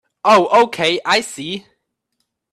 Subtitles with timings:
[0.25, 1.63] Oh okay, I see.